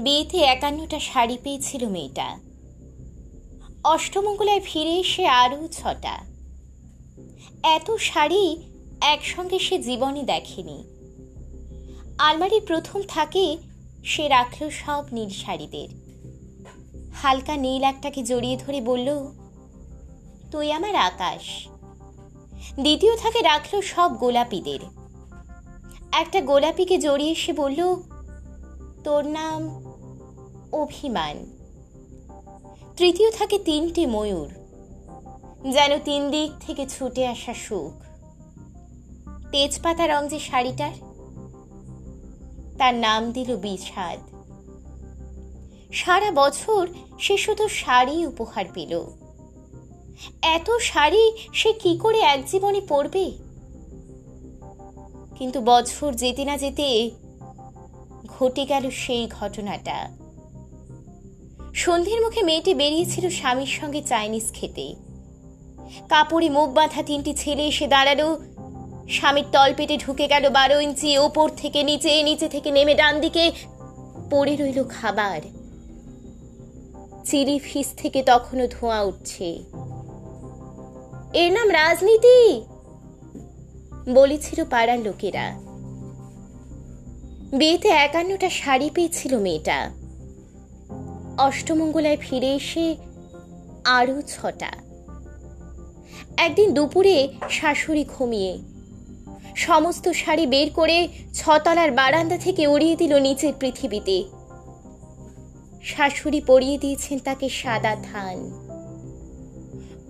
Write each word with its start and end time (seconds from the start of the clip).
বিয়েতে 0.00 0.38
একান্নটা 0.38 1.00
শাড়ি 1.00 1.38
পেয়েছিল 1.42 1.88
মেয়েটা। 1.88 2.38
অষ্টমঙ্গলায় 3.84 4.60
ফিরে 4.64 4.90
এসে 4.90 5.26
আরও 5.26 5.68
ছটা। 5.68 6.18
এত 7.62 7.96
শাড়ি 7.96 8.62
একসঙ্গে 9.00 9.58
সে 9.58 9.78
জীবনে 9.78 10.22
দেখেনি। 10.22 10.84
আলমারির 12.18 12.62
প্রথম 12.66 13.02
থাকে 13.08 13.58
সে 14.04 14.28
রাখল 14.28 14.70
সব 14.70 15.04
নীল 15.12 15.28
শাড়িদের। 15.28 15.88
হালকা 17.14 17.56
নীল 17.56 17.82
একটাকে 17.82 18.22
জড়িয়ে 18.22 18.56
ধরে 18.56 18.80
বলল, 18.80 19.08
তুই 20.50 20.72
আমার 20.72 20.96
আকাশ। 20.96 21.66
দ্বিতীয় 22.80 23.16
থাকে 23.16 23.40
রাখল 23.40 23.80
সব 23.80 24.14
গোলাপিদের। 24.14 24.80
একটা 26.12 26.40
গোলাপিকে 26.40 26.98
জড়িয়ে 26.98 27.34
সে 27.34 27.52
বলল, 27.52 27.94
তোর 29.04 29.26
নাম 29.26 29.89
অভিমান। 30.72 31.36
তৃতীয় 32.96 33.30
থাকে 33.30 33.58
তিনটি 33.58 34.06
ময়ূর, 34.06 34.50
যেন 35.70 35.98
তিন 35.98 36.30
দিক 36.30 36.50
থেকে 36.60 36.86
ছুটে 36.86 37.26
আসা 37.26 37.54
সুখ। 37.54 38.06
তেজপাতা 39.50 40.06
রং 40.06 40.28
যে 40.28 40.38
শাড়িটার, 40.38 40.94
তার 42.78 42.94
নাম 42.94 43.32
দিল 43.32 43.56
বিষাদ। 43.56 44.18
সারা 45.92 46.30
বছর 46.30 46.88
সে 47.18 47.36
শুধু 47.36 47.68
শাড়ি 47.68 48.26
উপহার 48.26 48.64
পেল। 48.74 49.04
এত 50.42 50.70
শাড়ি 50.80 51.32
সে 51.54 51.72
কি 51.72 51.96
করে 51.96 52.20
এক 52.20 52.46
জীবনে 52.46 52.80
পরবে? 52.80 53.32
কিন্তু 55.34 55.60
বছর 55.60 56.12
যেতে 56.12 56.44
না 56.44 56.56
যেতে 56.58 57.10
ঘটে 58.26 58.66
গেল 58.66 58.90
সেই 58.90 59.28
ঘটনাটা। 59.28 60.10
সন্ধ্যের 61.74 62.20
মুখে 62.20 62.42
মেয়েটি 62.42 62.74
বেরিয়েছিল 62.74 63.28
স্বামীর 63.28 63.66
সঙ্গে 63.66 64.02
চাইনিজ 64.02 64.52
খেতে। 64.52 64.94
কাপড়ে 66.08 66.50
মুখ 66.50 66.68
বাঁধা 66.68 67.02
তিনটি 67.02 67.34
ছেলে 67.34 67.66
এসে 67.66 67.86
দাঁড়াল। 67.86 68.36
স্বামীর 69.08 69.44
তলপেটে 69.52 69.96
ঢুকে 69.96 70.28
গেল 70.28 70.50
বারো 70.50 70.80
ইঞ্চি, 70.80 71.18
ওপর 71.18 71.48
থেকে 71.48 71.82
নিচে 71.82 72.22
নিচে 72.22 72.48
থেকে 72.48 72.70
নেমে 72.70 72.94
ডান 72.94 73.20
দিকে। 73.20 73.52
পড়ে 74.30 74.56
রইল 74.56 74.84
খাবার। 74.84 75.40
চিলি 77.24 77.58
ফিস 77.58 77.94
থেকে 77.96 78.22
তখনও 78.22 78.66
ধোঁয়া 78.66 79.02
উঠছে। 79.02 79.62
এর 81.32 81.52
নাম 81.52 81.72
রাজনীতি, 81.72 82.62
বলেছিল 84.12 84.64
পাড়ার 84.64 85.00
লোকেরা। 85.00 85.60
বিয়েতে 87.52 87.88
একান্নটা 87.88 88.50
শাড়ি 88.50 88.90
পেয়েছিল 88.94 89.38
মেয়েটা। 89.38 89.99
অষ্টমঙ্গলায় 91.40 92.16
ফিরে 92.20 92.50
এসে 92.54 92.96
আরও 93.84 94.22
ছটা। 94.22 94.72
একদিন 96.36 96.74
দুপুরে 96.74 97.28
শাশুড়ি 97.50 98.04
ঘুমিয়ে 98.04 98.58
সমস্ত 99.56 100.08
শাড়ি 100.08 100.46
বের 100.46 100.70
করে 100.70 101.08
ছতলার 101.34 101.90
বারান্দা 101.90 102.36
থেকে 102.36 102.66
উড়িয়ে 102.66 102.96
দিল 102.96 103.14
নিচের 103.14 103.52
পৃথিবীতে। 103.60 104.24
শাশুড়ি 105.82 106.40
পরিয়ে 106.40 106.78
দিয়েছেন 106.78 107.18
তাকে 107.18 107.48
সাদা 107.48 107.96
ধান 108.02 108.38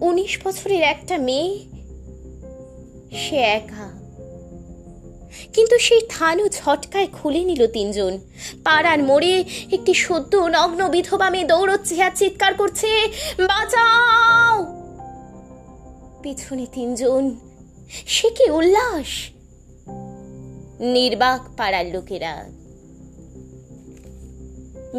উনিশ 0.01 0.39
বছরের 0.45 0.83
একটা 0.83 1.19
মেয়ে, 1.19 1.51
সে 3.13 3.37
একা। 3.37 4.00
কিন্তু 5.53 5.79
সেই 5.79 6.01
থানু 6.09 6.49
ঝটকায় 6.49 7.07
খুলে 7.07 7.45
নিল 7.45 7.67
তিনজন। 7.67 8.19
পাড়ার 8.65 9.03
মোড়ে 9.03 9.45
একটি 9.73 9.95
সদ্য 9.95 10.37
নগ্ন 10.37 10.89
বিধবা 10.89 11.31
মেয়ে 11.31 11.45
দৌড়চ্ছে 11.45 12.03
আর 12.03 12.11
চিৎকার 12.15 12.55
করছে, 12.55 13.07
বাঁচাও! 13.39 14.67
পিছনে 16.23 16.67
তিনজন। 16.73 17.37
সে 18.07 18.31
কি 18.31 18.51
উল্লাস? 18.51 19.07
নির্বাক 20.81 21.41
পাড়ার 21.57 21.87
লোকেরা। 21.87 22.45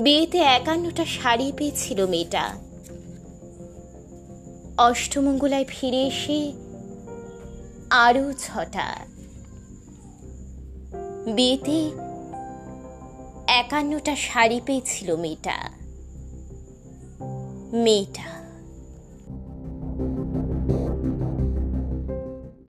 বিয়েতে 0.02 0.38
একান্নটা 0.38 1.06
শাড়ি 1.06 1.52
পেয়েছিল 1.58 2.06
মেয়েটা। 2.06 2.56
অষ্টমঙ্গলায় 4.78 5.66
ফিরে 5.68 6.02
এসে 6.02 6.54
আরও 7.90 8.34
ছটা। 8.34 8.96
বিয়েতে 11.28 11.80
একান্নটা 13.48 14.16
শাড়ি 14.16 14.62
পেয়েছিল 14.66 15.16
মেয়েটা। 15.16 15.56
মেয়েটা। 17.74 18.41